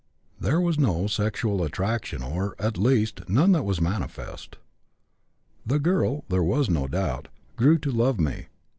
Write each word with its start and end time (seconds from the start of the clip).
There 0.39 0.59
was 0.59 0.79
no 0.79 1.05
sexual 1.05 1.63
attraction 1.63 2.23
or, 2.23 2.55
at 2.57 2.75
least, 2.75 3.29
none 3.29 3.51
that 3.51 3.61
was 3.61 3.79
manifest. 3.79 4.55
The 5.63 5.77
girl, 5.77 6.23
there 6.27 6.43
is 6.59 6.71
no 6.71 6.87
doubt, 6.87 7.27
grew 7.55 7.77
to 7.77 7.91
love 7.91 8.19
me. 8.19 8.47